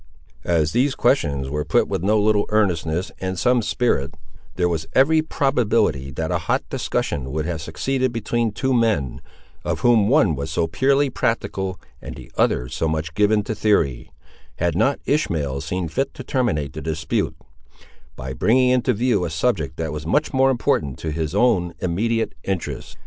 [0.47, 4.15] As these questions were put with no little earnestness and some spirit,
[4.55, 9.21] there was every probability that a hot discussion would have succeeded between two men,
[9.63, 14.09] of whom one was so purely practical and the other so much given to theory,
[14.57, 17.35] had not Ishmael seen fit to terminate the dispute,
[18.15, 22.33] by bringing into view a subject that was much more important to his own immediate
[22.43, 22.95] interests.